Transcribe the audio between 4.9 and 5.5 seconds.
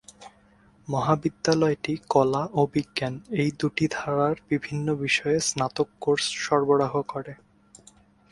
বিষয়ে